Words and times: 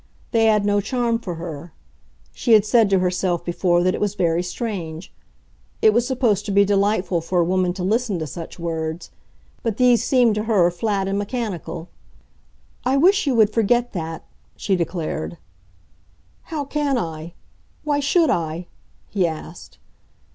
They 0.31 0.45
had 0.45 0.65
no 0.65 0.81
charm 0.81 1.19
for 1.19 1.35
her; 1.35 1.73
she 2.33 2.53
had 2.53 2.65
said 2.65 2.89
to 2.89 2.97
herself 2.97 3.45
before 3.45 3.83
that 3.83 3.93
it 3.93 4.01
was 4.01 4.15
very 4.15 4.41
strange. 4.41 5.13
It 5.79 5.93
was 5.93 6.07
supposed 6.07 6.43
to 6.47 6.51
be 6.51 6.65
delightful 6.65 7.21
for 7.21 7.39
a 7.41 7.45
woman 7.45 7.71
to 7.73 7.83
listen 7.83 8.17
to 8.17 8.25
such 8.25 8.57
words; 8.57 9.11
but 9.61 9.77
these 9.77 10.03
seemed 10.03 10.33
to 10.33 10.45
her 10.45 10.71
flat 10.71 11.07
and 11.07 11.19
mechanical. 11.19 11.87
"I 12.83 12.97
wish 12.97 13.27
you 13.27 13.35
would 13.35 13.53
forget 13.53 13.93
that," 13.93 14.25
she 14.55 14.75
declared. 14.75 15.37
"How 16.45 16.65
can 16.65 16.97
I—why 16.97 17.99
should 17.99 18.31
I?" 18.31 18.65
he 19.07 19.27
asked. 19.27 19.77